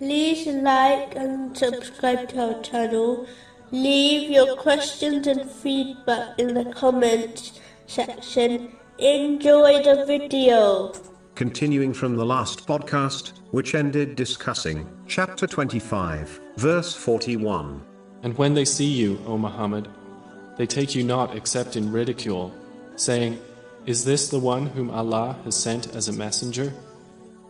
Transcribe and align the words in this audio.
like 0.00 1.14
and 1.14 1.56
subscribe 1.56 2.28
to 2.30 2.54
our 2.54 2.62
channel. 2.62 3.26
Leave 3.70 4.30
your 4.30 4.56
questions 4.56 5.26
and 5.26 5.50
feedback 5.50 6.38
in 6.38 6.54
the 6.54 6.64
comments 6.72 7.60
section. 7.86 8.72
Enjoy 8.98 9.82
the 9.82 10.04
video. 10.06 10.92
Continuing 11.34 11.92
from 11.92 12.16
the 12.16 12.24
last 12.24 12.66
podcast, 12.66 13.32
which 13.50 13.74
ended 13.74 14.16
discussing 14.16 14.88
chapter 15.06 15.46
25, 15.46 16.40
verse 16.56 16.94
41. 16.94 17.82
And 18.22 18.36
when 18.38 18.54
they 18.54 18.64
see 18.64 18.86
you, 18.86 19.20
O 19.26 19.36
Muhammad, 19.36 19.88
they 20.56 20.66
take 20.66 20.94
you 20.94 21.02
not 21.02 21.36
except 21.36 21.76
in 21.76 21.90
ridicule, 21.90 22.54
saying, 22.96 23.40
Is 23.86 24.04
this 24.04 24.28
the 24.28 24.38
one 24.38 24.66
whom 24.66 24.90
Allah 24.90 25.36
has 25.44 25.56
sent 25.56 25.94
as 25.94 26.08
a 26.08 26.12
messenger? 26.12 26.72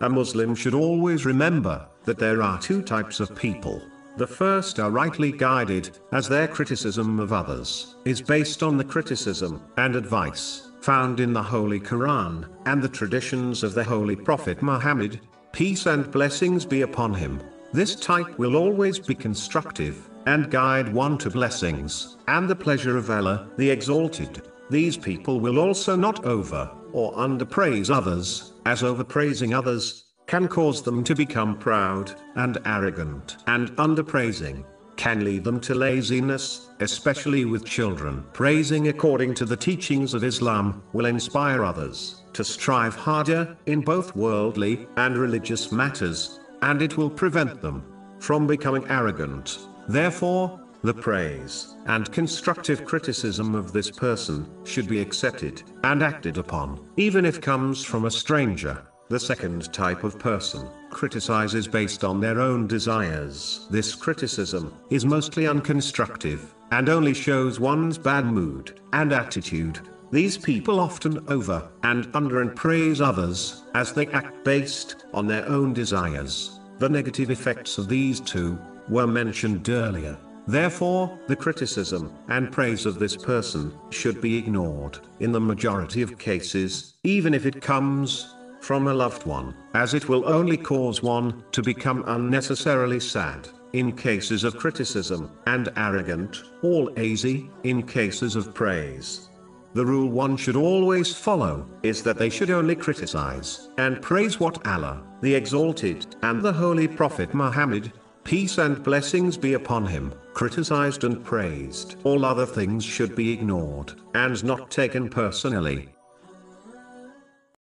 A 0.00 0.08
Muslim 0.08 0.54
should 0.54 0.74
always 0.74 1.24
remember 1.24 1.86
that 2.04 2.18
there 2.18 2.42
are 2.42 2.60
two 2.60 2.82
types 2.82 3.20
of 3.20 3.34
people. 3.34 3.82
The 4.16 4.26
first 4.26 4.78
are 4.78 4.90
rightly 4.90 5.32
guided, 5.32 5.90
as 6.12 6.28
their 6.28 6.48
criticism 6.48 7.20
of 7.20 7.32
others 7.32 7.96
is 8.04 8.22
based 8.22 8.62
on 8.62 8.76
the 8.76 8.84
criticism 8.84 9.62
and 9.76 9.96
advice 9.96 10.70
found 10.86 11.18
in 11.18 11.32
the 11.32 11.42
Holy 11.42 11.80
Quran 11.80 12.48
and 12.66 12.80
the 12.80 12.88
traditions 12.88 13.64
of 13.64 13.74
the 13.74 13.82
Holy 13.82 14.14
Prophet 14.14 14.62
Muhammad, 14.62 15.20
peace 15.52 15.86
and 15.86 16.08
blessings 16.12 16.64
be 16.64 16.82
upon 16.82 17.12
him. 17.12 17.42
This 17.72 17.96
type 17.96 18.38
will 18.38 18.54
always 18.54 19.00
be 19.00 19.14
constructive 19.14 20.08
and 20.26 20.50
guide 20.50 20.92
one 20.92 21.18
to 21.18 21.28
blessings 21.28 22.16
and 22.28 22.48
the 22.48 22.54
pleasure 22.54 22.96
of 22.96 23.10
Allah, 23.10 23.48
the 23.56 23.68
Exalted. 23.68 24.42
These 24.68 24.96
people 24.96 25.40
will 25.40 25.58
also 25.58 25.94
not 25.94 26.24
over 26.24 26.70
or 26.92 27.12
underpraise 27.14 27.94
others, 27.94 28.54
as 28.64 28.82
overpraising 28.82 29.56
others 29.56 30.04
can 30.26 30.48
cause 30.48 30.82
them 30.82 31.04
to 31.04 31.14
become 31.14 31.56
proud 31.56 32.12
and 32.34 32.58
arrogant, 32.64 33.36
and 33.46 33.70
underpraising 33.76 34.64
can 34.96 35.24
lead 35.24 35.44
them 35.44 35.60
to 35.60 35.74
laziness, 35.74 36.70
especially 36.80 37.44
with 37.44 37.64
children. 37.64 38.24
Praising 38.32 38.88
according 38.88 39.34
to 39.34 39.44
the 39.44 39.56
teachings 39.56 40.14
of 40.14 40.24
Islam 40.24 40.82
will 40.92 41.06
inspire 41.06 41.64
others 41.64 42.22
to 42.32 42.42
strive 42.42 42.96
harder 42.96 43.56
in 43.66 43.82
both 43.82 44.16
worldly 44.16 44.88
and 44.96 45.16
religious 45.16 45.70
matters, 45.70 46.40
and 46.62 46.82
it 46.82 46.96
will 46.96 47.10
prevent 47.10 47.60
them 47.60 47.84
from 48.18 48.46
becoming 48.46 48.86
arrogant. 48.88 49.58
Therefore, 49.88 50.60
the 50.82 50.94
praise 50.94 51.74
and 51.86 52.12
constructive 52.12 52.84
criticism 52.84 53.54
of 53.54 53.72
this 53.72 53.90
person 53.90 54.46
should 54.64 54.88
be 54.88 55.00
accepted 55.00 55.62
and 55.84 56.02
acted 56.02 56.38
upon, 56.38 56.86
even 56.96 57.24
if 57.24 57.40
comes 57.40 57.84
from 57.84 58.04
a 58.04 58.10
stranger. 58.10 58.86
The 59.08 59.20
second 59.20 59.72
type 59.72 60.02
of 60.02 60.18
person 60.18 60.68
criticizes 60.90 61.68
based 61.68 62.02
on 62.02 62.20
their 62.20 62.40
own 62.40 62.66
desires. 62.66 63.68
This 63.70 63.94
criticism 63.94 64.74
is 64.90 65.06
mostly 65.06 65.44
unconstructive 65.44 66.40
and 66.72 66.88
only 66.88 67.14
shows 67.14 67.60
one's 67.60 67.98
bad 67.98 68.26
mood 68.26 68.80
and 68.92 69.12
attitude. 69.12 69.78
These 70.10 70.38
people 70.38 70.80
often 70.80 71.24
over 71.28 71.68
and 71.84 72.08
under 72.14 72.40
and 72.40 72.54
praise 72.54 73.00
others 73.00 73.62
as 73.74 73.92
they 73.92 74.08
act 74.08 74.44
based 74.44 75.06
on 75.14 75.26
their 75.26 75.48
own 75.48 75.72
desires. 75.72 76.58
The 76.78 76.88
negative 76.88 77.30
effects 77.30 77.78
of 77.78 77.88
these 77.88 78.20
two 78.20 78.58
were 78.88 79.06
mentioned 79.06 79.68
earlier. 79.68 80.16
Therefore, 80.46 81.18
the 81.26 81.34
criticism 81.34 82.12
and 82.28 82.52
praise 82.52 82.86
of 82.86 82.98
this 82.98 83.16
person 83.16 83.76
should 83.90 84.20
be 84.20 84.38
ignored 84.38 84.98
in 85.18 85.32
the 85.32 85.40
majority 85.40 86.02
of 86.02 86.18
cases, 86.18 86.94
even 87.02 87.34
if 87.34 87.46
it 87.46 87.60
comes 87.60 88.32
from 88.60 88.86
a 88.86 88.94
loved 88.94 89.26
one, 89.26 89.54
as 89.74 89.94
it 89.94 90.08
will 90.08 90.28
only 90.28 90.56
cause 90.56 91.02
one 91.02 91.44
to 91.52 91.62
become 91.62 92.04
unnecessarily 92.06 93.00
sad, 93.00 93.48
in 93.72 93.92
cases 93.92 94.44
of 94.44 94.56
criticism, 94.56 95.30
and 95.46 95.68
arrogant, 95.76 96.42
all 96.62 96.96
easy, 96.98 97.50
in 97.64 97.82
cases 97.82 98.36
of 98.36 98.54
praise. 98.54 99.28
The 99.74 99.84
rule 99.84 100.08
one 100.08 100.36
should 100.36 100.56
always 100.56 101.14
follow 101.14 101.68
is 101.82 102.02
that 102.04 102.18
they 102.18 102.30
should 102.30 102.50
only 102.50 102.74
criticize 102.74 103.68
and 103.78 104.00
praise 104.00 104.40
what 104.40 104.66
Allah, 104.66 105.02
the 105.20 105.34
Exalted, 105.34 106.16
and 106.22 106.40
the 106.40 106.52
Holy 106.52 106.88
Prophet 106.88 107.34
Muhammad, 107.34 107.92
peace 108.26 108.58
and 108.58 108.82
blessings 108.82 109.36
be 109.36 109.54
upon 109.54 109.86
him, 109.86 110.12
criticized 110.34 111.04
and 111.04 111.24
praised. 111.24 111.94
All 112.02 112.24
other 112.24 112.44
things 112.44 112.84
should 112.84 113.14
be 113.14 113.32
ignored 113.32 113.92
and 114.14 114.42
not 114.42 114.68
taken 114.68 115.08
personally. 115.08 115.95